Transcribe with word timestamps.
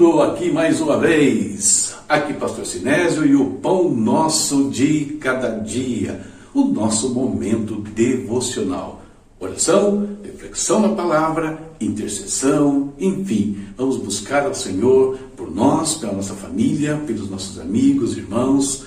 Chegando 0.00 0.22
aqui 0.22 0.50
mais 0.50 0.80
uma 0.80 0.96
vez, 0.96 1.94
aqui 2.08 2.32
Pastor 2.32 2.64
Sinésio 2.64 3.26
e 3.26 3.36
o 3.36 3.56
pão 3.56 3.90
nosso 3.90 4.70
de 4.70 5.18
cada 5.20 5.58
dia, 5.58 6.22
o 6.54 6.64
nosso 6.64 7.10
momento 7.10 7.82
devocional. 7.82 9.02
Oração, 9.38 10.08
reflexão 10.24 10.80
na 10.80 10.88
palavra, 10.88 11.74
intercessão, 11.78 12.94
enfim, 12.98 13.58
vamos 13.76 13.98
buscar 13.98 14.46
ao 14.46 14.54
Senhor 14.54 15.18
por 15.36 15.54
nós, 15.54 15.96
pela 15.96 16.14
nossa 16.14 16.32
família, 16.32 16.96
pelos 17.06 17.28
nossos 17.28 17.60
amigos, 17.60 18.16
irmãos, 18.16 18.86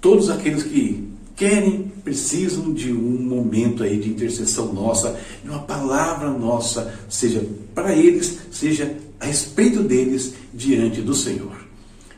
todos 0.00 0.30
aqueles 0.30 0.62
que 0.62 1.12
querem, 1.36 1.92
precisam 2.02 2.72
de 2.72 2.90
um 2.90 3.22
momento 3.22 3.82
aí 3.82 3.98
de 3.98 4.08
intercessão 4.08 4.72
nossa, 4.72 5.14
de 5.44 5.50
uma 5.50 5.60
palavra 5.60 6.30
nossa, 6.30 6.94
seja 7.06 7.46
para 7.74 7.94
eles, 7.94 8.38
seja 8.50 8.96
a 9.22 9.24
respeito 9.24 9.84
deles 9.84 10.34
diante 10.52 11.00
do 11.00 11.14
Senhor. 11.14 11.56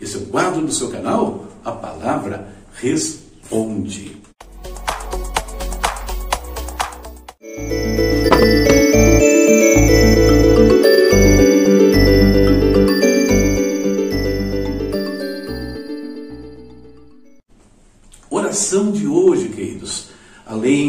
Esse 0.00 0.16
é 0.16 0.20
o 0.20 0.26
quadro 0.26 0.62
do 0.62 0.72
seu 0.72 0.88
canal, 0.88 1.46
a 1.62 1.70
palavra 1.70 2.48
responde. 2.80 4.23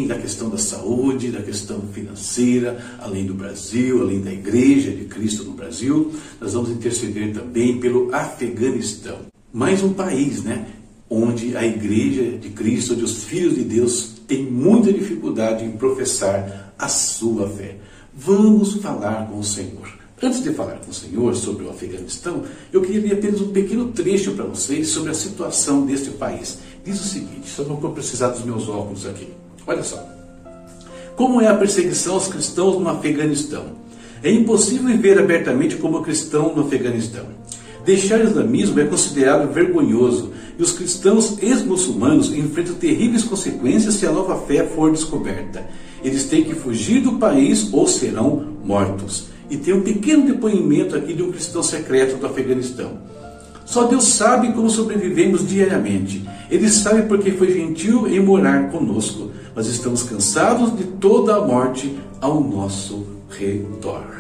Da 0.08 0.18
questão 0.18 0.50
da 0.50 0.58
saúde, 0.58 1.32
da 1.32 1.42
questão 1.42 1.82
financeira, 1.94 2.98
além 3.00 3.26
do 3.26 3.34
Brasil, 3.34 4.02
além 4.02 4.22
da 4.22 4.32
Igreja 4.32 4.92
de 4.92 5.06
Cristo 5.06 5.44
no 5.44 5.52
Brasil, 5.52 6.14
nós 6.40 6.54
vamos 6.54 6.70
interceder 6.70 7.34
também 7.34 7.80
pelo 7.80 8.14
Afeganistão. 8.14 9.20
Mais 9.52 9.84
um 9.84 9.94
país, 9.94 10.44
né? 10.44 10.68
Onde 11.10 11.56
a 11.56 11.66
Igreja 11.66 12.38
de 12.38 12.50
Cristo, 12.50 12.94
onde 12.94 13.04
os 13.04 13.24
filhos 13.24 13.56
de 13.56 13.64
Deus 13.64 14.16
têm 14.28 14.44
muita 14.44 14.92
dificuldade 14.92 15.64
em 15.64 15.72
professar 15.72 16.74
a 16.78 16.88
sua 16.88 17.48
fé. 17.50 17.78
Vamos 18.14 18.76
falar 18.76 19.28
com 19.28 19.40
o 19.40 19.44
Senhor. 19.44 20.06
Antes 20.22 20.42
de 20.42 20.54
falar 20.54 20.80
com 20.80 20.92
o 20.92 20.94
Senhor 20.94 21.36
sobre 21.36 21.66
o 21.66 21.70
Afeganistão, 21.70 22.44
eu 22.72 22.82
queria 22.82 23.02
ler 23.02 23.14
apenas 23.14 23.42
um 23.42 23.52
pequeno 23.52 23.92
trecho 23.92 24.32
para 24.32 24.46
vocês 24.46 24.88
sobre 24.88 25.12
a 25.12 25.14
situação 25.14 25.86
deste 25.86 26.10
país. 26.12 26.60
Diz 26.86 27.00
o 27.02 27.04
seguinte, 27.04 27.50
só 27.50 27.64
não 27.64 27.76
vou 27.76 27.92
precisar 27.92 28.30
dos 28.30 28.44
meus 28.46 28.70
óculos 28.70 29.06
aqui. 29.06 29.28
Olha 29.68 29.84
só. 29.84 30.04
Como 31.16 31.42
é 31.42 31.48
a 31.48 31.56
perseguição 31.56 32.16
aos 32.16 32.28
cristãos 32.28 32.78
no 32.78 32.90
Afeganistão? 32.90 33.66
É 34.22 34.32
impossível 34.32 34.88
viver 34.88 35.18
abertamente 35.20 35.76
como 35.78 36.02
cristão 36.02 36.54
no 36.56 36.64
Afeganistão. 36.64 37.26
Deixar 37.86 38.20
o 38.20 38.24
islamismo 38.24 38.80
é 38.80 38.86
considerado 38.86 39.54
vergonhoso 39.54 40.32
e 40.58 40.64
os 40.64 40.72
cristãos 40.72 41.38
ex-muçulmanos 41.42 42.34
enfrentam 42.34 42.76
terríveis 42.76 43.24
consequências 43.24 43.96
se 43.96 44.08
a 44.08 44.12
nova 44.12 44.38
fé 44.46 44.66
for 44.66 44.92
descoberta. 44.92 45.64
Eles 46.04 46.26
têm 46.26 46.44
que 46.44 46.56
fugir 46.56 47.02
do 47.02 47.14
país 47.14 47.72
ou 47.72 47.88
serão 47.88 48.46
mortos. 48.64 49.28
E 49.50 49.58
tem 49.58 49.74
um 49.74 49.82
pequeno 49.82 50.26
depoimento 50.26 50.96
aqui 50.96 51.14
de 51.14 51.22
um 51.22 51.32
cristão 51.32 51.62
secreto 51.62 52.18
do 52.18 52.26
Afeganistão. 52.26 52.98
Só 53.66 53.84
Deus 53.86 54.08
sabe 54.14 54.54
como 54.54 54.70
sobrevivemos 54.70 55.48
diariamente. 55.48 56.28
Ele 56.50 56.70
sabe 56.70 57.04
porque 57.04 57.32
foi 57.32 57.52
gentil 57.52 58.08
em 58.08 58.20
morar 58.20 58.72
conosco 58.72 59.32
mas 59.56 59.68
estamos 59.68 60.04
cansados 60.04 60.76
de 60.78 60.84
toda 60.84 61.36
a 61.36 61.42
morte 61.46 61.98
ao 62.20 62.42
nosso 62.42 63.06
redor. 63.30 64.16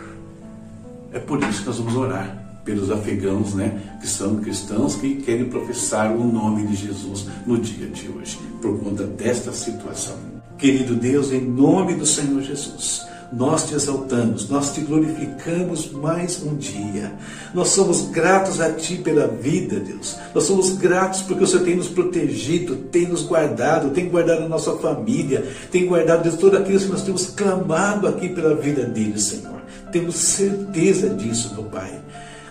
É 1.12 1.20
por 1.20 1.44
isso 1.44 1.62
que 1.62 1.68
nós 1.68 1.78
vamos 1.78 1.96
orar 1.96 2.62
pelos 2.64 2.90
afegãos, 2.90 3.54
né, 3.54 3.98
que 4.02 4.08
são 4.08 4.38
cristãos 4.38 4.96
que 4.96 5.18
querem 5.18 5.46
professar 5.46 6.12
o 6.12 6.24
nome 6.24 6.66
de 6.68 6.76
Jesus 6.76 7.28
no 7.46 7.60
dia 7.60 7.88
de 7.88 8.10
hoje, 8.10 8.40
por 8.62 8.80
conta 8.80 9.04
desta 9.04 9.52
situação. 9.52 10.16
Querido 10.58 10.96
Deus, 10.96 11.32
em 11.32 11.42
nome 11.42 11.94
do 11.96 12.06
Senhor 12.06 12.42
Jesus, 12.42 13.06
nós 13.32 13.68
te 13.68 13.76
exaltamos, 13.76 14.50
nós 14.50 14.74
te 14.74 14.82
glorificamos 14.82 15.92
mais 15.92 16.42
um 16.44 16.56
dia. 16.56 17.14
Nós 17.54 17.70
somos 17.70 18.10
gratos 18.10 18.62
a 18.62 18.72
Ti 18.72 18.98
pela 18.98 19.28
vida, 19.28 19.80
Deus. 19.80 20.16
Nós 20.34 20.44
somos 20.44 20.72
gratos 20.78 21.22
porque 21.22 21.44
o 21.44 21.48
Senhor 21.48 21.64
tem 21.64 21.76
nos 21.76 21.88
protegido, 21.88 22.76
tem 22.76 23.08
nos 23.08 23.24
guardado, 23.24 23.90
tem 23.90 24.08
guardado 24.08 24.44
a 24.44 24.50
nossa 24.50 24.74
família, 24.78 25.46
tem 25.72 25.86
guardado, 25.86 26.24
Deus, 26.24 26.36
todos 26.36 26.60
aqueles 26.60 26.84
que 26.84 26.92
nós 26.92 27.04
temos 27.04 27.28
clamado 27.28 28.08
aqui 28.08 28.30
pela 28.30 28.56
vida 28.56 28.84
deles, 28.84 29.24
Senhor. 29.24 29.62
Temos 29.92 30.16
certeza 30.16 31.10
disso, 31.10 31.54
meu 31.54 31.64
Pai. 31.64 32.00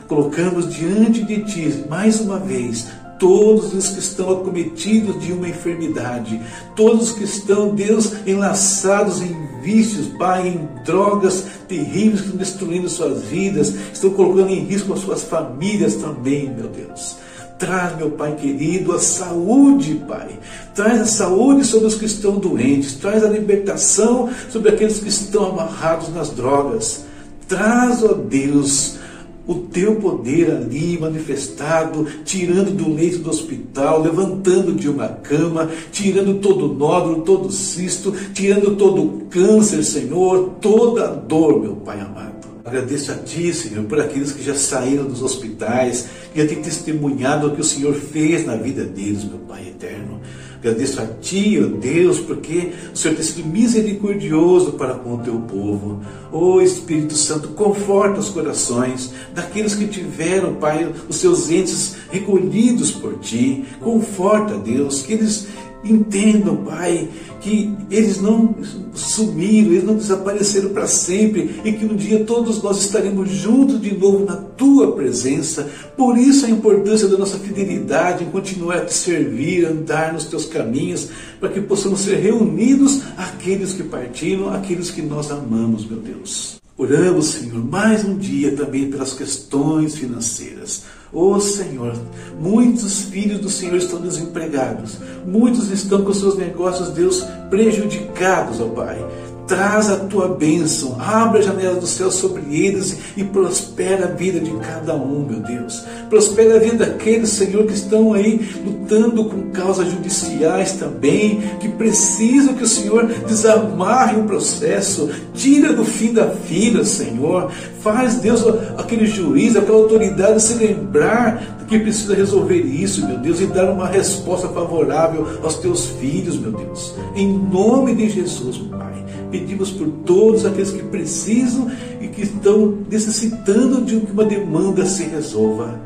Colocamos 0.08 0.74
diante 0.74 1.22
de 1.22 1.44
Ti, 1.44 1.84
mais 1.88 2.20
uma 2.20 2.38
vez, 2.38 2.86
todos 3.18 3.72
os 3.72 3.90
que 3.90 4.00
estão 4.00 4.30
acometidos 4.30 5.22
de 5.24 5.32
uma 5.32 5.48
enfermidade, 5.48 6.40
todos 6.76 7.12
que 7.12 7.24
estão, 7.24 7.74
Deus, 7.74 8.12
enlaçados 8.26 9.22
em 9.22 9.53
vícios, 9.64 10.08
Pai, 10.18 10.48
em 10.48 10.68
drogas 10.84 11.44
terríveis 11.66 12.20
que 12.20 12.26
estão 12.26 12.36
destruindo 12.36 12.88
suas 12.88 13.22
vidas, 13.22 13.74
estão 13.92 14.10
colocando 14.10 14.50
em 14.50 14.64
risco 14.64 14.92
as 14.92 15.00
suas 15.00 15.24
famílias 15.24 15.94
também, 15.96 16.50
meu 16.50 16.68
Deus. 16.68 17.16
Traz, 17.58 17.96
meu 17.96 18.10
Pai 18.10 18.34
querido, 18.34 18.92
a 18.92 18.98
saúde, 18.98 20.02
Pai. 20.06 20.38
Traz 20.74 21.00
a 21.00 21.06
saúde 21.06 21.64
sobre 21.64 21.86
os 21.86 21.94
que 21.94 22.04
estão 22.04 22.38
doentes. 22.38 22.94
Traz 22.94 23.24
a 23.24 23.28
libertação 23.28 24.28
sobre 24.50 24.70
aqueles 24.70 24.98
que 24.98 25.08
estão 25.08 25.50
amarrados 25.50 26.12
nas 26.12 26.30
drogas. 26.30 27.04
Traz, 27.48 28.02
ó 28.02 28.12
Deus, 28.12 28.98
o 29.46 29.54
teu 29.54 29.96
poder 29.96 30.50
ali 30.50 30.98
manifestado, 30.98 32.06
tirando 32.24 32.70
do 32.70 32.92
leito 32.92 33.18
do 33.18 33.30
hospital, 33.30 34.02
levantando 34.02 34.72
de 34.72 34.88
uma 34.88 35.08
cama, 35.08 35.70
tirando 35.92 36.40
todo 36.40 36.74
nódulo, 36.74 37.22
todo 37.22 37.50
cisto, 37.52 38.12
tirando 38.32 38.76
todo 38.76 39.26
câncer, 39.28 39.82
Senhor, 39.84 40.56
toda 40.60 41.08
dor, 41.08 41.60
meu 41.60 41.76
Pai 41.76 42.00
amado. 42.00 42.34
Agradeço 42.64 43.12
a 43.12 43.16
Ti, 43.16 43.52
Senhor, 43.52 43.84
por 43.84 44.00
aqueles 44.00 44.32
que 44.32 44.42
já 44.42 44.54
saíram 44.54 45.04
dos 45.04 45.22
hospitais, 45.22 46.08
que 46.32 46.40
já 46.40 46.48
têm 46.48 46.62
testemunhado 46.62 47.48
o 47.48 47.54
que 47.54 47.60
o 47.60 47.64
Senhor 47.64 47.94
fez 47.94 48.46
na 48.46 48.56
vida 48.56 48.84
deles, 48.84 49.22
meu 49.24 49.38
Pai 49.40 49.68
eterno. 49.68 50.20
Agradeço 50.64 51.02
a 51.02 51.06
Ti, 51.20 51.60
ó 51.62 51.66
Deus, 51.66 52.20
porque 52.20 52.72
o 52.90 52.96
Senhor 52.96 53.14
tem 53.14 53.22
sido 53.22 53.46
misericordioso 53.46 54.72
para 54.72 54.94
com 54.94 55.16
o 55.16 55.18
Teu 55.18 55.38
povo. 55.40 56.00
Ó 56.32 56.58
Espírito 56.62 57.14
Santo, 57.14 57.48
conforta 57.48 58.20
os 58.20 58.30
corações 58.30 59.12
daqueles 59.34 59.74
que 59.74 59.86
tiveram, 59.86 60.54
Pai, 60.54 60.90
os 61.06 61.16
seus 61.16 61.50
entes 61.50 61.96
recolhidos 62.10 62.90
por 62.90 63.18
Ti. 63.18 63.66
Conforta, 63.78 64.56
Deus, 64.56 65.02
que 65.02 65.12
eles 65.12 65.48
entendam, 65.84 66.56
Pai, 66.56 67.08
que 67.40 67.72
eles 67.90 68.20
não 68.20 68.54
sumiram, 68.94 69.72
eles 69.72 69.84
não 69.84 69.96
desapareceram 69.96 70.70
para 70.70 70.86
sempre 70.86 71.60
e 71.64 71.72
que 71.72 71.84
um 71.84 71.94
dia 71.94 72.24
todos 72.24 72.62
nós 72.62 72.80
estaremos 72.80 73.30
juntos 73.30 73.80
de 73.80 73.94
novo 73.94 74.24
na 74.24 74.36
tua 74.36 74.92
presença. 74.92 75.68
Por 75.96 76.16
isso 76.16 76.46
a 76.46 76.50
importância 76.50 77.08
da 77.08 77.18
nossa 77.18 77.38
fidelidade 77.38 78.24
em 78.24 78.30
continuar 78.30 78.78
a 78.78 78.84
te 78.84 78.94
servir, 78.94 79.66
andar 79.66 80.12
nos 80.12 80.24
teus 80.24 80.46
caminhos, 80.46 81.08
para 81.38 81.50
que 81.50 81.60
possamos 81.60 82.00
ser 82.00 82.16
reunidos 82.16 83.02
aqueles 83.16 83.72
que 83.74 83.82
partiram, 83.82 84.52
aqueles 84.52 84.90
que 84.90 85.02
nós 85.02 85.30
amamos, 85.30 85.86
meu 85.86 85.98
Deus. 85.98 86.63
Oramos, 86.76 87.26
Senhor, 87.26 87.64
mais 87.64 88.04
um 88.04 88.18
dia 88.18 88.56
também 88.56 88.90
pelas 88.90 89.12
questões 89.12 89.94
financeiras. 89.94 90.82
Oh 91.12 91.38
Senhor, 91.38 91.96
muitos 92.40 93.02
filhos 93.02 93.38
do 93.38 93.48
Senhor 93.48 93.76
estão 93.76 94.00
desempregados, 94.00 94.98
muitos 95.24 95.70
estão 95.70 96.02
com 96.02 96.12
seus 96.12 96.36
negócios, 96.36 96.88
Deus, 96.88 97.24
prejudicados, 97.48 98.60
ó 98.60 98.64
oh 98.64 98.70
Pai. 98.70 98.98
Traz 99.46 99.90
a 99.90 99.96
tua 99.96 100.28
bênção, 100.28 100.96
abre 100.98 101.40
a 101.40 101.42
janela 101.42 101.74
do 101.74 101.86
céu 101.86 102.10
sobre 102.10 102.42
eles 102.56 102.96
e 103.14 103.22
prospera 103.22 104.06
a 104.06 104.08
vida 104.08 104.40
de 104.40 104.50
cada 104.52 104.94
um, 104.94 105.26
meu 105.26 105.40
Deus. 105.40 105.84
Prospera 106.08 106.56
a 106.56 106.58
vida 106.58 106.86
daqueles, 106.86 107.28
Senhor, 107.30 107.66
que 107.66 107.74
estão 107.74 108.14
aí 108.14 108.40
lutando 108.64 109.26
com 109.26 109.50
causas 109.50 109.90
judiciais 109.90 110.72
também, 110.72 111.42
que 111.60 111.68
precisam 111.68 112.54
que 112.54 112.64
o 112.64 112.68
Senhor 112.68 113.06
desamarre 113.26 114.18
o 114.18 114.24
processo, 114.24 115.10
tira 115.34 115.74
do 115.74 115.84
fim 115.84 116.12
da 116.12 116.30
fila, 116.30 116.84
Senhor. 116.84 117.50
Faz, 117.80 118.14
Deus, 118.14 118.42
aquele 118.78 119.06
juiz, 119.06 119.56
aquela 119.56 119.76
autoridade 119.76 120.42
se 120.42 120.54
lembrar 120.54 121.53
que 121.66 121.78
precisa 121.78 122.14
resolver 122.14 122.60
isso, 122.60 123.06
meu 123.06 123.18
Deus, 123.18 123.40
e 123.40 123.46
dar 123.46 123.70
uma 123.70 123.88
resposta 123.88 124.48
favorável 124.48 125.26
aos 125.42 125.56
teus 125.56 125.86
filhos, 125.86 126.38
meu 126.38 126.52
Deus. 126.52 126.94
Em 127.14 127.26
nome 127.26 127.94
de 127.94 128.08
Jesus, 128.08 128.58
Pai 128.58 128.94
pedimos 129.34 129.72
por 129.72 129.88
todos 130.06 130.46
aqueles 130.46 130.70
que 130.70 130.82
precisam 130.84 131.68
e 132.00 132.06
que 132.06 132.22
estão 132.22 132.78
necessitando 132.88 133.82
de 133.82 133.98
que 133.98 134.12
uma 134.12 134.24
demanda 134.24 134.86
se 134.86 135.02
resolva. 135.02 135.80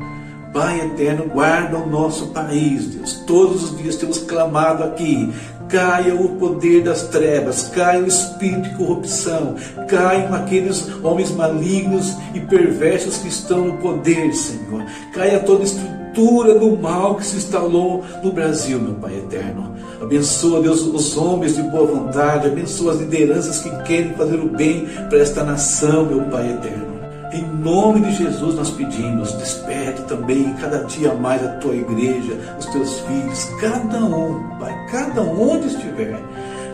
Pai 0.53 0.81
eterno, 0.81 1.31
guarda 1.33 1.79
o 1.79 1.89
nosso 1.89 2.29
país, 2.29 2.87
Deus. 2.89 3.15
Todos 3.27 3.65
os 3.65 3.79
dias 3.79 3.97
temos 3.97 4.19
clamado 4.19 4.85
aqui. 4.85 5.33
Caia 5.69 6.15
o 6.15 6.37
poder 6.37 6.83
das 6.83 7.03
trevas, 7.03 7.69
caia 7.69 8.03
o 8.03 8.07
espírito 8.07 8.63
de 8.63 8.75
corrupção, 8.75 9.55
caiam 9.87 10.35
aqueles 10.35 10.89
homens 11.03 11.31
malignos 11.31 12.17
e 12.35 12.41
perversos 12.41 13.19
que 13.19 13.29
estão 13.29 13.67
no 13.67 13.77
poder, 13.79 14.33
Senhor. 14.33 14.85
Caia 15.13 15.41
toda 15.41 15.65
estrutura 15.65 16.59
do 16.59 16.77
mal 16.77 17.17
que 17.17 17.25
se 17.25 17.37
instalou 17.37 18.05
no 18.23 18.33
Brasil, 18.33 18.81
meu 18.81 18.95
Pai 18.95 19.17
eterno. 19.17 19.77
Abençoa, 20.01 20.63
Deus, 20.63 20.83
os 20.83 21.17
homens 21.17 21.57
de 21.57 21.63
boa 21.63 21.87
vontade, 21.87 22.47
abençoa 22.47 22.93
as 22.93 23.01
lideranças 23.01 23.61
que 23.61 23.71
querem 23.83 24.15
fazer 24.15 24.37
o 24.37 24.49
bem 24.49 24.87
para 25.09 25.19
esta 25.19 25.45
nação, 25.45 26.07
meu 26.07 26.23
Pai 26.23 26.51
eterno. 26.51 26.98
Em 27.33 27.43
nome 27.43 28.01
de 28.01 28.15
Jesus 28.15 28.55
nós 28.55 28.71
pedimos, 28.71 29.33
desperta 29.35 30.03
também 30.05 30.55
cada 30.55 30.85
dia 30.85 31.13
mais 31.13 31.45
a 31.45 31.49
tua 31.57 31.75
igreja, 31.75 32.57
os 32.59 32.67
teus 32.67 33.01
filhos, 33.01 33.45
cada 33.61 33.99
um, 34.05 34.59
Pai, 34.59 34.75
cada 34.91 35.23
um 35.23 35.51
onde 35.51 35.67
estiver. 35.67 36.19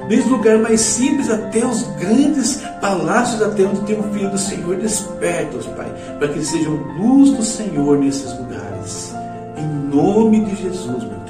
Desde 0.09 0.29
o 0.29 0.37
lugar 0.37 0.59
mais 0.59 0.81
simples 0.81 1.29
até 1.31 1.67
os 1.67 1.83
grandes 1.99 2.57
palácios, 2.81 3.43
até 3.43 3.65
onde 3.65 3.81
tem 3.81 3.99
o 3.99 4.03
filho 4.13 4.31
do 4.31 4.39
Senhor, 4.39 4.77
desperta-os, 4.77 5.67
Pai, 5.69 5.93
para 6.19 6.29
que 6.29 6.35
eles 6.35 6.49
sejam 6.49 6.75
luz 6.99 7.31
do 7.31 7.43
Senhor 7.43 7.99
nesses 7.99 8.39
lugares. 8.39 9.13
Em 9.57 9.67
nome 9.67 10.45
de 10.45 10.55
Jesus, 10.63 11.03
meu 11.03 11.25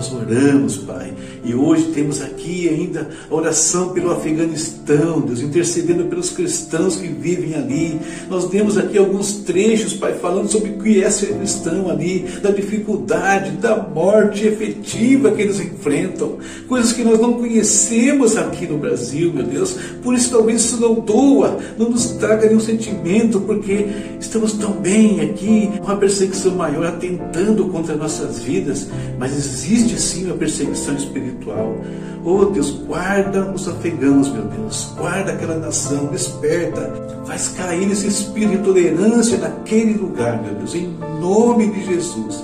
nós 0.00 0.12
oramos, 0.12 0.78
Pai, 0.78 1.12
e 1.42 1.54
hoje 1.54 1.84
temos 1.94 2.20
aqui 2.20 2.68
ainda 2.68 3.08
a 3.30 3.34
oração 3.34 3.90
pelo 3.90 4.10
Afeganistão, 4.10 5.20
Deus, 5.20 5.40
intercedendo 5.40 6.04
pelos 6.04 6.30
cristãos 6.30 6.96
que 6.96 7.08
vivem 7.08 7.54
ali. 7.54 7.98
Nós 8.28 8.48
temos 8.48 8.76
aqui 8.76 8.98
alguns 8.98 9.36
trechos, 9.38 9.94
Pai, 9.94 10.14
falando 10.14 10.50
sobre 10.50 10.70
o 10.70 10.78
que 10.78 11.02
é 11.02 11.08
ser 11.08 11.34
cristão 11.38 11.88
ali, 11.88 12.26
da 12.42 12.50
dificuldade, 12.50 13.52
da 13.52 13.76
morte 13.76 14.46
efetiva 14.46 15.30
que 15.30 15.42
eles 15.42 15.60
enfrentam, 15.60 16.38
coisas 16.68 16.92
que 16.92 17.02
nós 17.02 17.18
não 17.18 17.34
conhecemos 17.34 18.36
aqui 18.36 18.66
no 18.66 18.76
Brasil, 18.76 19.32
meu 19.32 19.44
Deus. 19.44 19.76
Por 20.02 20.14
isso, 20.14 20.30
talvez 20.30 20.60
isso 20.60 20.78
não 20.78 20.94
doa, 20.94 21.58
não 21.78 21.90
nos 21.90 22.06
traga 22.12 22.46
nenhum 22.46 22.60
sentimento, 22.60 23.40
porque 23.40 23.86
estamos 24.20 24.52
tão 24.52 24.72
bem 24.72 25.20
aqui, 25.22 25.70
uma 25.82 25.96
perseguição 25.96 26.54
maior 26.54 26.86
atentando 26.86 27.66
contra 27.68 27.96
nossas 27.96 28.40
vidas, 28.40 28.88
mas 29.18 29.36
existe 29.36 29.98
sim 29.98 30.30
a 30.30 30.34
perseguição 30.34 30.94
espiritual. 30.94 31.29
Oh 32.24 32.44
Deus, 32.46 32.70
guarda 32.86 33.50
os 33.50 33.66
afegãos, 33.66 34.30
meu 34.30 34.42
Deus, 34.42 34.92
guarda 34.96 35.32
aquela 35.32 35.56
nação, 35.56 36.06
desperta, 36.06 36.92
faz 37.24 37.48
cair 37.48 37.90
esse 37.90 38.08
espírito 38.08 38.50
de 38.74 38.86
intolerância 38.88 39.38
naquele 39.38 39.94
lugar, 39.94 40.42
meu 40.42 40.54
Deus, 40.54 40.74
em 40.74 40.94
nome 41.20 41.70
de 41.70 41.86
Jesus. 41.86 42.42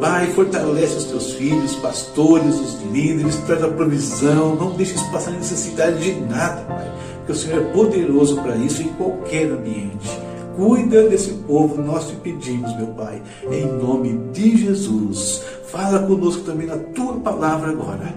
Pai, 0.00 0.26
fortalece 0.32 0.96
os 0.96 1.04
teus 1.04 1.32
filhos, 1.34 1.76
pastores, 1.76 2.58
os 2.58 2.82
líderes, 2.92 3.36
traz 3.46 3.62
a 3.62 3.68
provisão, 3.68 4.56
não 4.56 4.72
deixe 4.72 4.92
eles 4.92 5.02
passar 5.04 5.30
necessidade 5.30 5.98
de 6.02 6.20
nada, 6.20 6.62
Pai, 6.62 6.92
porque 7.18 7.32
o 7.32 7.36
Senhor 7.36 7.62
é 7.62 7.64
poderoso 7.72 8.42
para 8.42 8.56
isso 8.56 8.82
em 8.82 8.88
qualquer 8.88 9.50
ambiente. 9.50 10.10
Cuida 10.56 11.08
desse 11.08 11.30
povo, 11.46 11.80
nós 11.80 12.08
te 12.08 12.16
pedimos, 12.16 12.76
meu 12.76 12.88
Pai, 12.88 13.22
em 13.50 13.66
nome 13.66 14.18
de 14.32 14.58
Jesus. 14.58 15.42
Fala 15.72 16.06
conosco 16.06 16.42
também 16.42 16.66
na 16.66 16.76
tua 16.76 17.18
palavra 17.18 17.70
agora. 17.70 18.14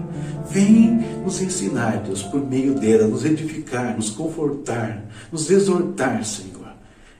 Vem 0.50 0.90
nos 1.24 1.40
ensinar, 1.40 2.02
Deus, 2.02 2.22
por 2.22 2.46
meio 2.46 2.74
dela, 2.74 3.08
nos 3.08 3.24
edificar, 3.24 3.96
nos 3.96 4.10
confortar, 4.10 5.02
nos 5.32 5.50
exortar, 5.50 6.22
Senhor. 6.22 6.68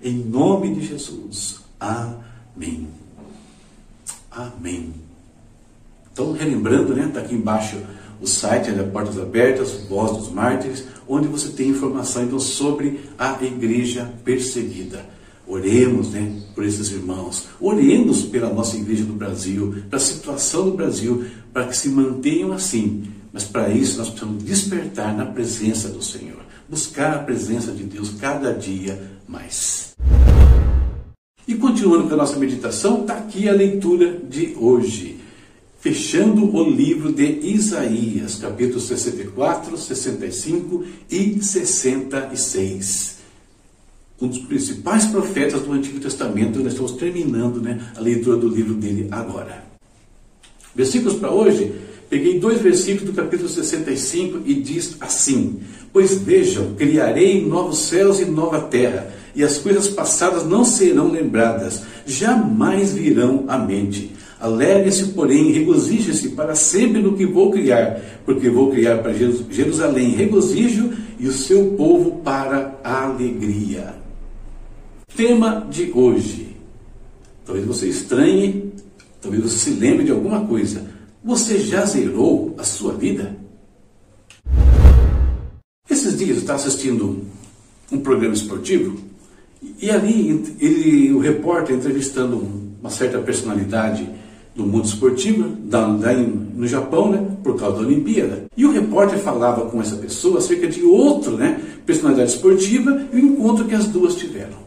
Em 0.03 0.19
nome 0.19 0.75
de 0.75 0.87
Jesus. 0.87 1.61
Amém. 1.81 2.87
Amém. 4.31 4.93
Então, 6.13 6.33
relembrando, 6.33 6.95
né? 6.95 7.07
Está 7.07 7.21
aqui 7.21 7.35
embaixo 7.35 7.79
o 8.21 8.27
site 8.27 8.73
da 8.73 8.85
Portas 8.85 9.19
Abertas, 9.19 9.87
Voz 9.89 10.19
dos 10.19 10.31
Mártires, 10.31 10.85
onde 11.09 11.29
você 11.29 11.49
tem 11.49 11.71
informação 11.71 12.25
então 12.25 12.39
sobre 12.39 13.01
a 13.19 13.43
igreja 13.43 14.13
perseguida. 14.23 15.16
Oremos 15.47 16.11
né, 16.11 16.33
por 16.57 16.65
esses 16.65 16.91
irmãos, 16.91 17.47
oremos 17.61 18.23
pela 18.25 18.53
nossa 18.53 18.77
igreja 18.77 19.05
do 19.05 19.13
Brasil, 19.13 19.77
pela 19.89 20.01
situação 20.01 20.65
do 20.65 20.77
Brasil, 20.77 21.25
para 21.53 21.69
que 21.69 21.77
se 21.77 21.89
mantenham 21.89 22.53
assim. 22.53 23.05
Mas 23.33 23.45
para 23.45 23.69
isso 23.69 23.99
nós 23.99 24.09
precisamos 24.09 24.43
despertar 24.43 25.17
na 25.17 25.25
presença 25.25 25.89
do 25.89 26.03
Senhor, 26.03 26.41
buscar 26.69 27.15
a 27.15 27.19
presença 27.21 27.71
de 27.71 27.85
Deus 27.85 28.11
cada 28.19 28.53
dia 28.53 29.01
mais. 29.29 29.95
E 31.47 31.55
continuando 31.55 32.09
com 32.09 32.15
a 32.15 32.17
nossa 32.17 32.39
meditação, 32.39 33.03
está 33.03 33.15
aqui 33.15 33.49
a 33.49 33.53
leitura 33.53 34.19
de 34.29 34.57
hoje. 34.59 35.21
Fechando 35.79 36.53
o 36.57 36.69
livro 36.69 37.13
de 37.13 37.25
Isaías, 37.25 38.35
capítulos 38.35 38.89
64, 38.89 39.77
65 39.77 40.85
e 41.09 41.41
66 41.41 43.16
um 44.21 44.29
dos 44.29 44.39
principais 44.39 45.07
profetas 45.07 45.63
do 45.63 45.73
Antigo 45.73 46.01
Testamento. 46.01 46.59
Nós 46.59 46.73
estamos 46.73 46.93
terminando 46.93 47.61
né, 47.61 47.81
a 47.97 48.01
leitura 48.01 48.37
do 48.37 48.49
livro 48.49 48.75
dele 48.75 49.09
agora. 49.11 49.65
Versículos 50.75 51.19
para 51.19 51.31
hoje, 51.31 51.73
peguei 52.09 52.39
dois 52.39 52.61
versículos 52.61 53.11
do 53.11 53.17
capítulo 53.17 53.49
65 53.49 54.41
e 54.45 54.55
diz 54.55 54.97
assim: 55.01 55.61
Pois 55.93 56.19
vejam, 56.19 56.75
criarei 56.75 57.47
novos 57.47 57.79
céus 57.79 58.21
e 58.21 58.25
nova 58.25 58.61
terra, 58.61 59.11
e 59.35 59.43
as 59.43 59.59
coisas 59.59 59.89
passadas 59.89 60.45
não 60.45 60.65
serão 60.65 61.11
lembradas, 61.11 61.83
jamais 62.07 62.93
virão 62.93 63.45
à 63.49 63.59
mente. 63.59 64.13
Alegrem-se, 64.39 65.07
porém, 65.07 65.51
regozijem-se 65.51 66.31
para 66.31 66.55
sempre 66.55 67.01
no 67.01 67.17
que 67.17 67.25
vou 67.25 67.51
criar, 67.51 67.99
porque 68.27 68.51
vou 68.51 68.71
criar 68.71 68.99
para 68.99 69.15
Jerusalém 69.15 70.11
regozijo 70.11 70.93
e 71.19 71.27
o 71.27 71.33
seu 71.33 71.69
povo 71.69 72.21
para 72.23 72.79
alegria. 72.85 74.06
Tema 75.17 75.67
de 75.71 75.91
hoje. 75.95 76.55
Talvez 77.47 77.67
você 77.67 77.89
estranhe, 77.89 78.71
talvez 79.19 79.43
você 79.43 79.57
se 79.57 79.71
lembre 79.71 80.05
de 80.05 80.11
alguma 80.11 80.45
coisa. 80.45 80.91
Você 81.25 81.59
já 81.59 81.87
zerou 81.87 82.55
a 82.59 82.65
sua 82.65 82.93
vida? 82.93 83.35
Esses 85.89 86.19
dias 86.19 86.37
eu 86.37 86.37
estava 86.43 86.59
assistindo 86.59 87.25
um 87.91 87.99
programa 87.99 88.35
esportivo 88.35 88.99
e 89.81 89.91
ali 89.91 90.55
ele, 90.61 91.11
o 91.15 91.19
repórter 91.19 91.77
entrevistando 91.77 92.47
uma 92.79 92.91
certa 92.91 93.19
personalidade 93.19 94.07
do 94.55 94.67
mundo 94.67 94.85
esportivo, 94.85 95.49
da, 95.65 95.89
da, 95.97 96.13
no 96.13 96.67
Japão, 96.67 97.11
né, 97.11 97.27
por 97.43 97.59
causa 97.59 97.77
da 97.77 97.87
Olimpíada. 97.87 98.45
E 98.55 98.67
o 98.67 98.71
repórter 98.71 99.19
falava 99.19 99.65
com 99.71 99.81
essa 99.81 99.97
pessoa 99.97 100.39
acerca 100.39 100.69
de 100.69 100.83
outro, 100.83 101.39
né, 101.39 101.59
personalidade 101.87 102.33
esportiva 102.33 103.07
e 103.15 103.17
o 103.17 103.19
encontro 103.19 103.65
que 103.65 103.75
as 103.75 103.87
duas 103.87 104.15
tiveram. 104.15 104.66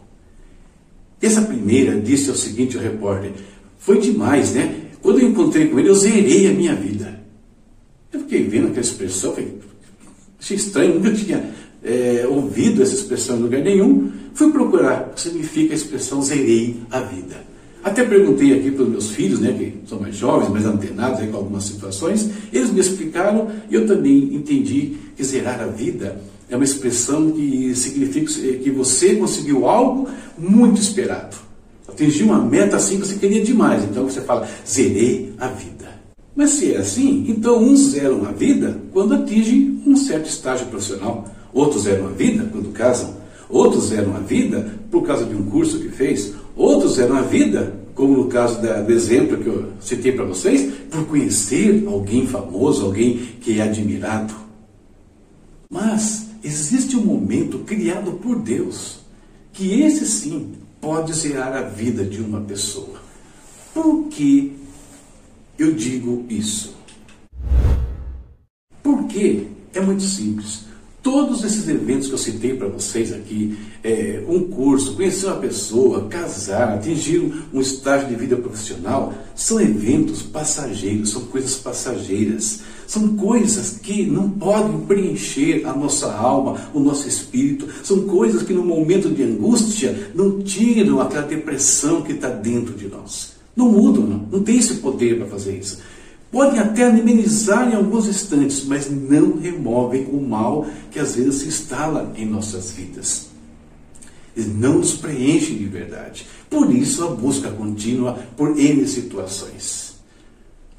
Essa 1.21 1.41
primeira 1.41 1.99
disse 1.99 2.29
o 2.31 2.35
seguinte 2.35 2.77
ao 2.77 2.83
repórter: 2.83 3.31
Foi 3.77 3.99
demais, 3.99 4.53
né? 4.53 4.87
Quando 5.01 5.19
eu 5.19 5.29
encontrei 5.29 5.67
com 5.67 5.79
ele, 5.79 5.89
eu 5.89 5.95
zerei 5.95 6.49
a 6.49 6.53
minha 6.53 6.75
vida. 6.75 7.19
Eu 8.11 8.21
fiquei 8.21 8.43
vendo 8.43 8.67
aquela 8.67 8.81
expressão, 8.81 9.33
falei, 9.33 9.53
achei 10.39 10.57
estranho, 10.57 10.95
nunca 10.95 11.13
tinha 11.13 11.53
é, 11.83 12.25
ouvido 12.27 12.81
essa 12.81 12.95
expressão 12.95 13.37
em 13.37 13.41
lugar 13.41 13.61
nenhum. 13.61 14.11
Fui 14.33 14.51
procurar 14.51 15.09
o 15.09 15.13
que 15.13 15.21
significa 15.21 15.73
a 15.73 15.75
expressão 15.75 16.21
zerei 16.21 16.77
a 16.89 17.01
vida. 17.01 17.48
Até 17.83 18.03
perguntei 18.03 18.57
aqui 18.57 18.71
para 18.71 18.83
os 18.83 18.89
meus 18.89 19.11
filhos, 19.11 19.39
né, 19.39 19.53
que 19.53 19.87
são 19.87 19.99
mais 19.99 20.15
jovens, 20.15 20.49
mais 20.49 20.65
antenados 20.65 21.19
aí 21.19 21.27
com 21.27 21.37
algumas 21.37 21.63
situações, 21.63 22.29
eles 22.51 22.71
me 22.71 22.79
explicaram 22.79 23.49
e 23.69 23.75
eu 23.75 23.87
também 23.87 24.35
entendi 24.35 24.97
que 25.15 25.23
zerar 25.23 25.61
a 25.61 25.67
vida 25.67 26.19
é 26.49 26.55
uma 26.55 26.65
expressão 26.65 27.31
que 27.31 27.75
significa 27.75 28.31
que 28.57 28.71
você 28.71 29.15
conseguiu 29.15 29.67
algo 29.67 30.09
muito 30.37 30.81
esperado. 30.81 31.37
Atingiu 31.87 32.25
uma 32.25 32.39
meta 32.39 32.75
assim 32.75 32.99
que 32.99 33.07
você 33.07 33.15
queria 33.15 33.43
demais. 33.43 33.83
Então 33.83 34.09
você 34.09 34.21
fala, 34.21 34.47
zerei 34.67 35.33
a 35.39 35.47
vida. 35.47 35.89
Mas 36.35 36.51
se 36.51 36.73
é 36.73 36.77
assim, 36.77 37.25
então 37.27 37.61
uns 37.61 37.91
zeram 37.91 38.25
a 38.25 38.31
vida 38.31 38.79
quando 38.91 39.13
atingem 39.13 39.81
um 39.85 39.95
certo 39.95 40.27
estágio 40.27 40.67
profissional. 40.67 41.27
Outros 41.53 41.83
zeram 41.83 42.07
a 42.07 42.11
vida 42.11 42.47
quando 42.51 42.71
casam. 42.71 43.17
Outros 43.49 43.87
zeram 43.87 44.15
a 44.15 44.19
vida 44.19 44.73
por 44.89 45.03
causa 45.03 45.25
de 45.25 45.35
um 45.35 45.43
curso 45.43 45.79
que 45.79 45.89
fez. 45.89 46.33
Outros 46.59 46.95
zeram 46.95 47.15
a 47.15 47.21
vida, 47.21 47.73
como 47.95 48.17
no 48.17 48.27
caso 48.27 48.61
da, 48.61 48.81
do 48.81 48.91
exemplo 48.91 49.37
que 49.37 49.47
eu 49.47 49.71
citei 49.79 50.11
para 50.11 50.25
vocês, 50.25 50.69
por 50.91 51.07
conhecer 51.07 51.85
alguém 51.87 52.27
famoso, 52.27 52.85
alguém 52.85 53.17
que 53.39 53.61
é 53.61 53.63
admirado. 53.63 54.33
Mas 55.71 56.27
existe 56.43 56.97
um 56.97 57.05
momento 57.05 57.59
criado 57.59 58.11
por 58.11 58.37
Deus 58.39 58.99
que 59.53 59.81
esse 59.81 60.05
sim 60.05 60.51
pode 60.81 61.13
zerar 61.13 61.55
a 61.55 61.61
vida 61.61 62.03
de 62.03 62.19
uma 62.19 62.41
pessoa. 62.41 62.99
Por 63.73 64.09
que 64.09 64.51
eu 65.57 65.73
digo 65.73 66.25
isso? 66.27 66.75
Porque 68.83 69.47
é 69.73 69.79
muito 69.79 70.03
simples. 70.03 70.65
Todos 71.01 71.45
esses 71.45 71.67
eventos 71.67 72.07
que 72.07 72.13
eu 72.13 72.17
citei 72.17 72.55
para 72.55 72.67
vocês 72.67 73.13
aqui, 73.13 73.57
é, 73.83 74.21
um 74.27 74.43
curso, 74.43 74.95
conhecer 74.95 75.27
uma 75.27 75.37
pessoa, 75.37 76.07
casar, 76.07 76.73
atingir 76.73 77.31
um 77.53 77.61
estágio 77.61 78.09
de 78.09 78.15
vida 78.15 78.35
profissional, 78.35 79.13
são 79.33 79.61
eventos 79.61 80.21
passageiros, 80.21 81.11
são 81.11 81.21
coisas 81.23 81.55
passageiras. 81.55 82.61
São 82.89 83.15
coisas 83.15 83.77
que 83.77 84.03
não 84.07 84.31
podem 84.31 84.79
preencher 84.79 85.63
a 85.63 85.73
nossa 85.73 86.11
alma, 86.11 86.59
o 86.73 86.79
nosso 86.79 87.07
espírito. 87.07 87.67
São 87.83 88.07
coisas 88.07 88.41
que 88.41 88.51
no 88.51 88.65
momento 88.65 89.11
de 89.11 89.21
angústia 89.21 90.11
não 90.15 90.41
tiram 90.41 90.99
aquela 90.99 91.27
depressão 91.27 92.01
que 92.01 92.13
está 92.13 92.29
dentro 92.29 92.73
de 92.73 92.87
nós. 92.87 93.33
Não 93.55 93.71
mudam, 93.71 94.07
não. 94.07 94.27
Não 94.31 94.43
tem 94.43 94.57
esse 94.57 94.77
poder 94.77 95.19
para 95.19 95.27
fazer 95.27 95.59
isso. 95.59 95.77
Podem 96.31 96.59
até 96.59 96.83
amenizar 96.83 97.71
em 97.71 97.75
alguns 97.75 98.07
instantes, 98.07 98.63
mas 98.63 98.89
não 98.89 99.39
removem 99.39 100.05
o 100.11 100.21
mal 100.21 100.67
que 100.91 100.99
às 100.99 101.15
vezes 101.15 101.35
se 101.35 101.47
instala 101.47 102.13
em 102.15 102.25
nossas 102.25 102.71
vidas. 102.71 103.29
Eles 104.37 104.55
não 104.55 104.77
nos 104.77 104.93
preenchem 104.93 105.57
de 105.57 105.65
verdade. 105.65 106.27
Por 106.49 106.73
isso 106.73 107.03
a 107.03 107.07
busca 107.07 107.49
contínua 107.49 108.19
por 108.37 108.59
N 108.59 108.87
situações. 108.87 109.89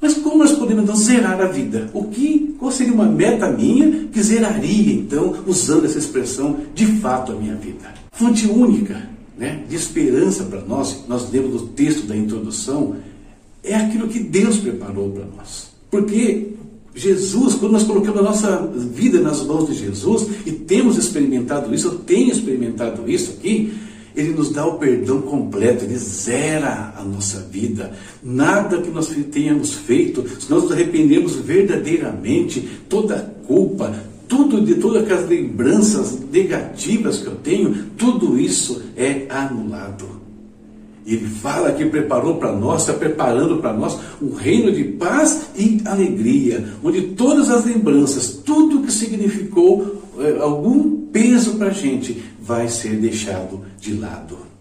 Mas 0.01 0.15
como 0.15 0.37
nós 0.37 0.53
podemos 0.53 0.83
então 0.83 0.95
zerar 0.95 1.39
a 1.39 1.45
vida? 1.45 1.91
O 1.93 2.05
que, 2.05 2.55
qual 2.57 2.71
seria 2.71 2.93
uma 2.93 3.05
meta 3.05 3.51
minha 3.51 4.07
que 4.07 4.23
zeraria 4.23 4.93
então, 4.93 5.35
usando 5.45 5.85
essa 5.85 5.99
expressão, 5.99 6.61
de 6.73 6.87
fato 6.97 7.33
a 7.33 7.35
minha 7.35 7.55
vida? 7.55 7.93
Fonte 8.11 8.47
única 8.47 9.07
né, 9.37 9.63
de 9.69 9.75
esperança 9.75 10.43
para 10.45 10.61
nós, 10.61 11.03
nós 11.07 11.31
lemos 11.31 11.61
o 11.61 11.67
texto 11.67 12.07
da 12.07 12.15
introdução, 12.15 12.95
é 13.63 13.75
aquilo 13.75 14.07
que 14.07 14.19
Deus 14.19 14.57
preparou 14.57 15.11
para 15.11 15.25
nós. 15.37 15.71
Porque 15.89 16.53
Jesus, 16.95 17.55
quando 17.55 17.73
nós 17.73 17.83
colocamos 17.83 18.19
a 18.19 18.23
nossa 18.23 18.67
vida 18.67 19.19
nas 19.21 19.43
mãos 19.45 19.67
de 19.67 19.75
Jesus 19.75 20.27
e 20.45 20.51
temos 20.51 20.97
experimentado 20.97 21.73
isso, 21.73 21.87
eu 21.87 21.99
tenho 21.99 22.31
experimentado 22.31 23.09
isso 23.09 23.31
aqui, 23.31 23.73
ele 24.15 24.33
nos 24.33 24.51
dá 24.51 24.65
o 24.65 24.77
perdão 24.77 25.21
completo, 25.21 25.85
ele 25.85 25.97
zera 25.97 26.93
a 26.97 27.03
nossa 27.03 27.39
vida. 27.39 27.93
Nada 28.21 28.81
que 28.81 28.89
nós 28.89 29.07
tenhamos 29.31 29.73
feito, 29.73 30.25
se 30.39 30.49
nós 30.51 30.63
nos 30.63 30.71
arrependemos 30.73 31.35
verdadeiramente, 31.35 32.67
toda 32.89 33.33
culpa, 33.47 33.93
tudo 34.27 34.61
de 34.61 34.75
todas 34.75 35.03
aquelas 35.03 35.29
lembranças 35.29 36.19
negativas 36.31 37.19
que 37.19 37.27
eu 37.27 37.35
tenho, 37.35 37.85
tudo 37.97 38.37
isso 38.37 38.81
é 38.97 39.25
anulado. 39.29 40.20
Ele 41.13 41.27
fala 41.27 41.71
que 41.71 41.85
preparou 41.85 42.35
para 42.35 42.51
nós, 42.51 42.81
está 42.81 42.93
preparando 42.93 43.57
para 43.57 43.73
nós 43.73 43.97
um 44.21 44.33
reino 44.33 44.71
de 44.71 44.83
paz 44.83 45.47
e 45.55 45.81
alegria, 45.85 46.63
onde 46.83 47.01
todas 47.01 47.49
as 47.49 47.65
lembranças, 47.65 48.41
tudo 48.45 48.81
que 48.81 48.91
significou 48.91 50.01
é, 50.19 50.39
algum 50.39 51.07
peso 51.07 51.55
para 51.55 51.67
a 51.67 51.73
gente, 51.73 52.23
vai 52.41 52.67
ser 52.67 52.95
deixado 52.97 53.61
de 53.79 53.93
lado. 53.93 54.51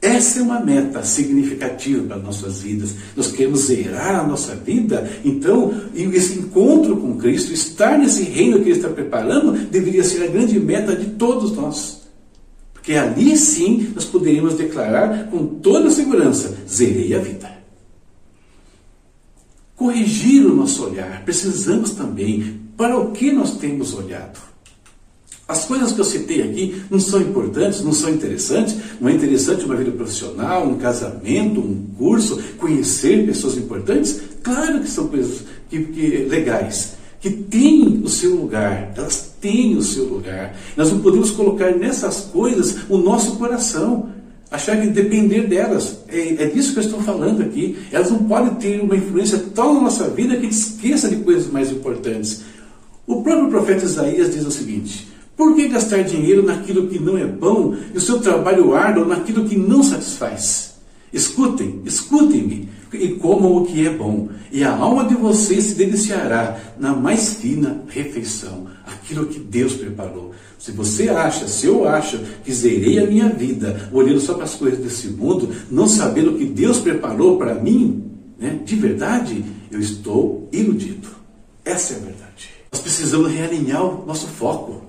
Essa 0.00 0.38
é 0.38 0.42
uma 0.42 0.60
meta 0.60 1.02
significativa 1.02 2.04
para 2.04 2.18
nossas 2.18 2.60
vidas. 2.60 2.94
Nós 3.16 3.32
queremos 3.32 3.66
zerar 3.66 4.20
a 4.20 4.26
nossa 4.26 4.54
vida, 4.54 5.10
então, 5.24 5.74
esse 5.94 6.38
encontro 6.38 6.96
com 6.98 7.16
Cristo, 7.16 7.52
estar 7.52 7.98
nesse 7.98 8.22
reino 8.22 8.60
que 8.60 8.70
Ele 8.70 8.76
está 8.76 8.88
preparando, 8.88 9.52
deveria 9.52 10.04
ser 10.04 10.22
a 10.22 10.28
grande 10.28 10.58
meta 10.60 10.94
de 10.94 11.06
todos 11.10 11.50
nós. 11.56 12.07
Porque 12.88 12.98
ali 12.98 13.36
sim 13.36 13.92
nós 13.94 14.06
poderíamos 14.06 14.54
declarar 14.54 15.26
com 15.26 15.44
toda 15.44 15.90
segurança: 15.90 16.56
zerei 16.66 17.14
a 17.14 17.18
vida. 17.18 17.52
Corrigir 19.76 20.46
o 20.46 20.56
nosso 20.56 20.86
olhar, 20.86 21.22
precisamos 21.22 21.90
também 21.90 22.62
para 22.78 22.98
o 22.98 23.10
que 23.12 23.30
nós 23.30 23.58
temos 23.58 23.92
olhado. 23.92 24.40
As 25.46 25.66
coisas 25.66 25.92
que 25.92 26.00
eu 26.00 26.04
citei 26.04 26.40
aqui 26.40 26.82
não 26.90 26.98
são 26.98 27.20
importantes, 27.20 27.82
não 27.82 27.92
são 27.92 28.08
interessantes. 28.08 28.74
Não 28.98 29.10
é 29.10 29.12
interessante 29.12 29.66
uma 29.66 29.76
vida 29.76 29.90
profissional, 29.90 30.66
um 30.66 30.78
casamento, 30.78 31.60
um 31.60 31.88
curso, 31.98 32.42
conhecer 32.56 33.26
pessoas 33.26 33.58
importantes? 33.58 34.18
Claro 34.42 34.80
que 34.80 34.88
são 34.88 35.08
coisas 35.08 35.44
que, 35.68 35.84
que 35.84 36.24
legais 36.24 36.96
que 37.20 37.30
têm 37.30 38.00
o 38.02 38.08
seu 38.08 38.34
lugar, 38.34 38.94
elas 38.96 39.27
têm 39.40 39.76
o 39.76 39.82
seu 39.82 40.04
lugar. 40.04 40.54
Nós 40.76 40.92
não 40.92 41.00
podemos 41.00 41.30
colocar 41.30 41.72
nessas 41.72 42.20
coisas 42.20 42.78
o 42.88 42.98
nosso 42.98 43.36
coração, 43.36 44.10
achar 44.50 44.80
que 44.80 44.88
depender 44.88 45.46
delas. 45.46 45.98
É, 46.08 46.44
é 46.44 46.46
disso 46.46 46.72
que 46.72 46.78
eu 46.78 46.84
estou 46.84 47.00
falando 47.00 47.42
aqui. 47.42 47.78
Elas 47.92 48.10
não 48.10 48.24
podem 48.24 48.54
ter 48.54 48.80
uma 48.80 48.96
influência 48.96 49.38
tão 49.54 49.74
na 49.74 49.82
nossa 49.82 50.08
vida 50.08 50.34
que 50.36 50.46
a 50.46 50.50
gente 50.50 50.58
esqueça 50.58 51.08
de 51.08 51.16
coisas 51.16 51.50
mais 51.50 51.70
importantes. 51.70 52.42
O 53.06 53.22
próprio 53.22 53.48
profeta 53.48 53.84
Isaías 53.84 54.34
diz 54.34 54.44
o 54.44 54.50
seguinte: 54.50 55.08
por 55.36 55.54
que 55.54 55.68
gastar 55.68 56.02
dinheiro 56.02 56.42
naquilo 56.42 56.88
que 56.88 56.98
não 56.98 57.16
é 57.16 57.24
bom 57.24 57.74
e 57.94 57.96
o 57.96 58.00
seu 58.00 58.20
trabalho 58.20 58.74
árduo 58.74 59.06
naquilo 59.06 59.48
que 59.48 59.56
não 59.56 59.82
satisfaz? 59.82 60.74
Escutem, 61.12 61.80
escutem-me 61.86 62.68
e 62.92 63.08
comam 63.16 63.56
o 63.56 63.66
que 63.66 63.86
é 63.86 63.90
bom, 63.90 64.28
e 64.50 64.64
a 64.64 64.74
alma 64.74 65.04
de 65.04 65.14
vocês 65.14 65.64
se 65.64 65.74
deliciará 65.74 66.58
na 66.78 66.94
mais 66.94 67.34
fina 67.34 67.82
refeição, 67.88 68.66
aquilo 68.86 69.26
que 69.26 69.38
Deus 69.38 69.74
preparou. 69.74 70.32
Se 70.58 70.72
você 70.72 71.08
acha, 71.08 71.46
se 71.46 71.66
eu 71.66 71.86
acho 71.86 72.18
que 72.44 72.52
zerei 72.52 72.98
a 72.98 73.06
minha 73.06 73.28
vida 73.28 73.88
olhando 73.92 74.20
só 74.20 74.34
para 74.34 74.44
as 74.44 74.54
coisas 74.54 74.80
desse 74.80 75.08
mundo, 75.08 75.50
não 75.70 75.86
sabendo 75.86 76.32
o 76.32 76.38
que 76.38 76.46
Deus 76.46 76.78
preparou 76.78 77.36
para 77.36 77.54
mim, 77.54 78.04
né, 78.38 78.58
de 78.64 78.74
verdade, 78.74 79.44
eu 79.70 79.78
estou 79.78 80.48
iludido. 80.50 81.08
Essa 81.64 81.94
é 81.94 81.96
a 81.96 82.00
verdade. 82.00 82.50
Nós 82.72 82.80
precisamos 82.80 83.30
realinhar 83.30 83.84
o 83.84 84.06
nosso 84.06 84.26
foco. 84.26 84.82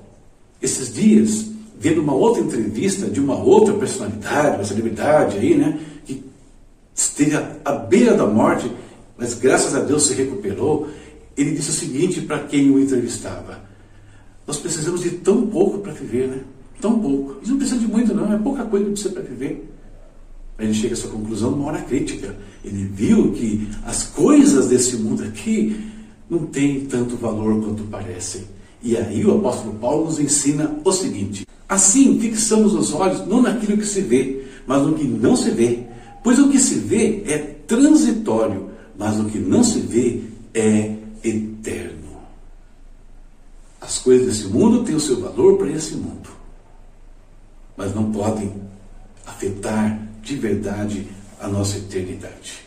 Esses 0.62 0.94
dias, 0.94 1.46
vendo 1.80 2.02
uma 2.02 2.14
outra 2.14 2.42
entrevista 2.42 3.08
de 3.08 3.20
uma 3.20 3.36
outra 3.36 3.74
personalidade, 3.74 4.58
uma 4.58 4.66
celebridade 4.66 5.38
aí, 5.38 5.56
né, 5.56 5.80
esteve 7.00 7.38
à 7.64 7.72
beira 7.72 8.14
da 8.14 8.26
morte, 8.26 8.70
mas 9.18 9.34
graças 9.34 9.74
a 9.74 9.80
Deus 9.80 10.08
se 10.08 10.14
recuperou. 10.14 10.90
Ele 11.38 11.52
disse 11.52 11.70
o 11.70 11.74
seguinte 11.74 12.22
para 12.22 12.40
quem 12.40 12.70
o 12.70 12.80
entrevistava: 12.80 13.62
Nós 14.46 14.58
precisamos 14.58 15.02
de 15.02 15.12
tão 15.12 15.48
pouco 15.48 15.80
para 15.80 15.94
viver, 15.94 16.28
né? 16.28 16.42
Tão 16.82 17.00
pouco. 17.00 17.38
Isso 17.42 17.52
não 17.52 17.58
precisa 17.58 17.80
de 17.80 17.88
muito, 17.88 18.14
não, 18.14 18.34
é 18.34 18.38
pouca 18.38 18.66
coisa 18.66 18.86
que 18.86 18.92
precisa 18.92 19.14
para 19.14 19.24
viver. 19.24 19.70
Aí 20.58 20.66
ele 20.66 20.74
chega 20.74 20.94
a 20.94 20.98
essa 20.98 21.08
conclusão 21.08 21.52
numa 21.52 21.68
hora 21.68 21.82
crítica. 21.82 22.36
Ele 22.64 22.84
viu 22.94 23.32
que 23.32 23.70
as 23.86 24.04
coisas 24.04 24.68
desse 24.68 24.98
mundo 24.98 25.24
aqui 25.24 25.80
não 26.30 26.46
têm 26.46 26.82
tanto 26.82 27.16
valor 27.16 27.64
quanto 27.64 27.84
parecem. 27.84 28.44
E 28.84 28.98
aí 28.98 29.26
o 29.26 29.38
apóstolo 29.38 29.76
Paulo 29.76 30.06
nos 30.06 30.20
ensina 30.20 30.78
o 30.84 30.92
seguinte: 30.92 31.46
assim 31.68 32.20
fixamos 32.20 32.74
os 32.74 32.94
olhos 32.94 33.26
não 33.26 33.42
naquilo 33.42 33.78
que 33.78 33.86
se 33.86 34.02
vê, 34.02 34.46
mas 34.68 34.82
no 34.82 34.94
que 34.94 35.06
não 35.06 35.36
se 35.36 35.50
vê, 35.52 35.89
Pois 36.24 36.40
o 36.40 36.50
que 36.50 36.60
se 36.60 36.76
vê 36.76 37.24
é 37.26 37.38
transitório, 37.68 38.70
mas 38.98 39.20
o 39.20 39.26
que 39.26 39.40
não 39.40 39.64
se 39.64 39.80
vê 39.80 40.22
é 40.54 40.96
eterno. 41.24 42.00
As 43.80 43.98
coisas 44.00 44.28
desse 44.28 44.48
mundo 44.48 44.84
têm 44.84 44.96
o 44.96 45.00
seu 45.00 45.22
valor 45.22 45.58
para 45.58 45.72
esse 45.72 45.96
mundo, 45.96 46.30
mas 47.78 47.96
não 47.96 48.12
podem 48.12 48.52
afetar 49.26 50.00
de 50.22 50.36
verdade 50.36 51.08
a 51.40 51.48
nossa 51.48 51.78
eternidade. 51.78 52.60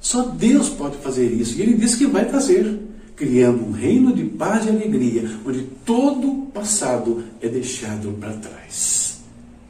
Só 0.00 0.22
Deus 0.22 0.68
pode 0.70 0.96
fazer 0.98 1.26
isso, 1.26 1.58
e 1.58 1.62
Ele 1.62 1.74
diz 1.74 1.94
que 1.94 2.06
vai 2.06 2.28
fazer, 2.28 2.80
criando 3.14 3.64
um 3.64 3.72
reino 3.72 4.12
de 4.14 4.24
paz 4.24 4.66
e 4.66 4.70
alegria, 4.70 5.38
onde 5.44 5.62
todo 5.84 6.30
o 6.30 6.46
passado 6.46 7.24
é 7.40 7.48
deixado 7.48 8.12
para 8.18 8.32
trás. 8.34 9.18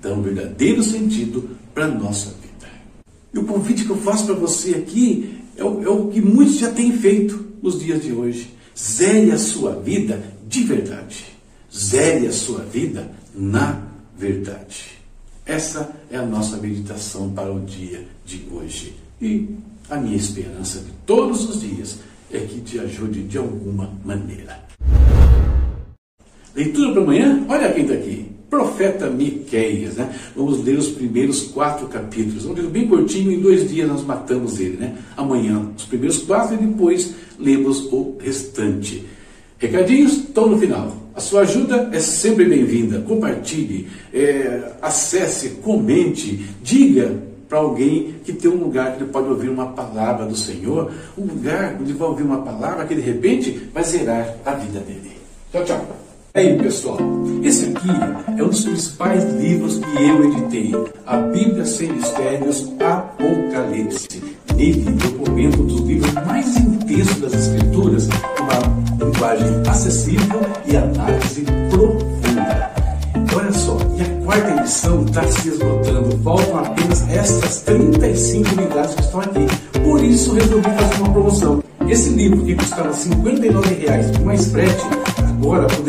Dá 0.01 0.13
um 0.13 0.23
verdadeiro 0.23 0.83
sentido 0.83 1.51
para 1.75 1.87
a 1.87 1.89
nossa 1.89 2.31
vida. 2.31 2.44
E 3.35 3.39
o 3.39 3.45
convite 3.45 3.85
que 3.85 3.91
eu 3.91 3.97
faço 3.97 4.27
para 4.27 4.35
você 4.35 4.77
aqui 4.77 5.39
é 5.57 5.65
o, 5.65 5.83
é 5.83 5.89
o 5.89 6.07
que 6.09 6.21
muitos 6.21 6.59
já 6.59 6.71
têm 6.71 6.93
feito 6.93 7.45
nos 7.61 7.81
dias 7.81 8.01
de 8.01 8.13
hoje. 8.13 8.55
Zere 8.79 9.33
a 9.33 9.39
sua 9.39 9.75
vida 9.75 10.23
de 10.47 10.63
verdade. 10.63 11.25
Zere 11.77 12.29
a 12.29 12.33
sua 12.33 12.61
vida 12.61 13.11
na 13.35 13.83
verdade. 14.17 14.93
Essa 15.45 15.95
é 16.11 16.17
a 16.17 16.25
nossa 16.25 16.57
meditação 16.59 17.31
para 17.31 17.53
o 17.53 17.61
dia 17.61 18.07
de 18.25 18.47
hoje. 18.53 18.95
E 19.21 19.49
a 19.91 19.97
minha 19.97 20.17
esperança 20.17 20.79
de 20.79 20.93
todos 21.05 21.49
os 21.49 21.61
dias 21.61 21.99
é 22.31 22.39
que 22.39 22.61
te 22.61 22.79
ajude 22.79 23.25
de 23.25 23.37
alguma 23.37 23.93
maneira. 24.05 24.63
Leitura 26.55 26.93
para 26.93 27.03
amanhã? 27.03 27.45
Olha 27.49 27.73
quem 27.73 27.83
está 27.83 27.95
aqui 27.95 28.34
profeta 28.55 29.11
Miqueias, 29.11 29.97
né? 29.97 30.15
Vamos 30.37 30.65
ler 30.65 30.79
os 30.79 30.89
primeiros 30.89 31.43
quatro 31.43 31.89
capítulos. 31.89 32.45
Um 32.47 32.55
livro 32.55 32.71
bem 32.71 32.87
curtinho, 32.87 33.33
em 33.33 33.41
dois 33.41 33.69
dias 33.69 33.89
nós 33.89 34.05
matamos 34.05 34.61
ele, 34.61 34.77
né? 34.77 34.97
Amanhã 35.17 35.71
os 35.77 35.85
primeiros 35.85 36.19
quatro 36.19 36.55
e 36.55 36.59
depois 36.59 37.15
lemos 37.39 37.93
o 37.93 38.17
restante. 38.21 39.05
Recadinhos 39.59 40.13
estão 40.13 40.49
no 40.49 40.59
final. 40.59 40.97
A 41.15 41.21
sua 41.21 41.43
ajuda 41.43 41.91
é 41.93 42.01
sempre 42.01 42.45
bem-vinda. 42.45 43.01
Compartilhe, 43.01 43.89
é, 44.13 44.73
acesse, 44.81 45.51
comente, 45.63 46.45
diga 46.63 47.13
para 47.49 47.59
alguém 47.59 48.15
que 48.25 48.33
tem 48.33 48.51
um 48.51 48.57
lugar 48.57 48.97
que 48.97 49.03
ele 49.03 49.11
pode 49.11 49.29
ouvir 49.29 49.49
uma 49.49 49.67
palavra 49.69 50.27
do 50.27 50.37
Senhor, 50.37 50.93
um 51.17 51.25
lugar 51.25 51.77
onde 51.81 51.93
vai 51.93 52.09
ouvir 52.09 52.23
uma 52.23 52.43
palavra 52.43 52.85
que 52.85 52.95
de 52.95 53.01
repente 53.01 53.69
vai 53.73 53.85
zerar 53.85 54.37
a 54.45 54.53
vida 54.53 54.81
dele. 54.81 55.13
Tchau, 55.53 55.65
tchau. 55.65 56.04
E 56.37 56.41
aí, 56.41 56.59
pessoal, 56.59 56.99
esse 57.45 57.67
aqui 57.67 57.89
é 58.37 58.43
um 58.43 58.49
dos 58.49 58.65
principais 58.65 59.23
livros 59.35 59.79
que 59.79 60.03
eu 60.03 60.25
editei, 60.25 60.73
a 61.07 61.19
Bíblia 61.19 61.65
Sem 61.65 61.93
Mistérios, 61.93 62.73
Apocalipse. 62.81 64.21
Nele 64.57 64.85
eu 65.05 65.13
comento 65.13 65.63
um 65.63 65.67
dos 65.67 65.81
livros 65.83 66.13
mais 66.27 66.57
intensos 66.57 67.21
das 67.21 67.35
Escrituras, 67.35 68.09
uma 68.41 69.07
linguagem 69.07 69.63
acessível 69.69 70.41
e 70.67 70.77
análise 70.77 71.45
profunda. 71.71 72.71
Olha 73.37 73.53
só, 73.53 73.79
e 73.97 74.03
a 74.03 74.25
quarta 74.25 74.61
edição 74.61 75.05
está 75.05 75.23
se 75.29 75.51
esgotando, 75.51 76.19
faltam 76.19 76.59
apenas 76.59 77.09
estas 77.11 77.61
35 77.61 78.55
unidades 78.61 78.95
que 78.97 79.03
estão 79.03 79.21
aqui. 79.21 79.47
Por 79.85 80.03
isso 80.03 80.35
resolvi 80.35 80.69
fazer 80.69 81.01
uma 81.01 81.13
promoção. 81.13 81.63
Esse 81.89 82.09
livro 82.09 82.45
que 82.45 82.57
custava 82.57 82.89
R$ 82.89 82.95
59,00 82.95 84.25
mais 84.25 84.47
frete, 84.49 84.83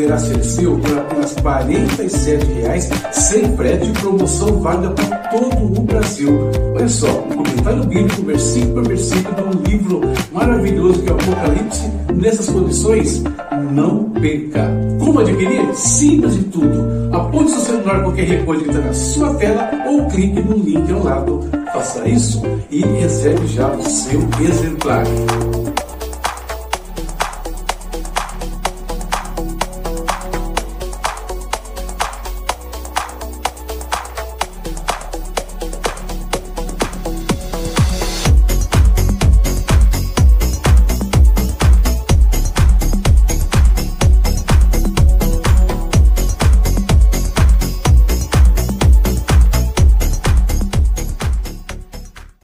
poderá 0.06 0.18
ser 0.18 0.44
seu 0.44 0.78
por 0.78 0.98
apenas 0.98 1.34
R$ 1.34 1.42
47,00 1.42 3.12
sem 3.12 3.56
frete 3.56 3.90
promoção 4.00 4.60
válida 4.60 4.90
para 4.90 5.16
todo 5.16 5.80
o 5.80 5.82
Brasil. 5.82 6.50
Olha 6.74 6.88
só, 6.88 7.06
comentário 7.06 7.84
bíblico, 7.84 8.22
versículo 8.22 8.74
por 8.74 8.88
versículo, 8.88 9.34
de 9.34 9.42
um 9.42 9.62
livro 9.62 10.00
maravilhoso 10.32 11.02
que 11.02 11.08
é 11.08 11.12
o 11.12 11.16
Apocalipse. 11.16 11.90
Nessas 12.14 12.48
condições, 12.48 13.22
não 13.72 14.10
perca. 14.10 14.70
Como 14.98 15.20
adquirir? 15.20 15.74
Simples 15.74 16.34
de 16.34 16.44
tudo. 16.44 17.14
Aponte 17.14 17.50
seu 17.50 17.60
celular 17.60 18.02
qualquer 18.02 18.44
code 18.44 18.64
que 18.64 18.70
está 18.70 18.80
na 18.80 18.92
sua 18.92 19.34
tela 19.34 19.70
ou 19.86 20.06
clique 20.06 20.40
no 20.40 20.56
link 20.56 20.90
ao 20.92 21.02
lado. 21.02 21.40
Faça 21.72 22.08
isso 22.08 22.42
e 22.70 22.80
reserve 22.80 23.46
já 23.48 23.70
o 23.70 23.82
seu 23.82 24.20
exemplar. 24.40 25.04